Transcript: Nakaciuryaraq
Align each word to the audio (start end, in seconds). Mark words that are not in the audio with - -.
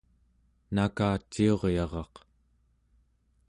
Nakaciuryaraq 0.73 2.13